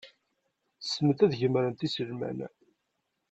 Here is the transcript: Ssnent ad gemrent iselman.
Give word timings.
Ssnent 0.83 1.25
ad 1.25 1.33
gemrent 1.39 1.85
iselman. 1.87 2.39